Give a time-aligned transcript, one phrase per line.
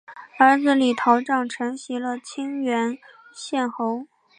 [0.39, 2.97] 儿子李桃杖承袭了清渊
[3.31, 4.07] 县侯。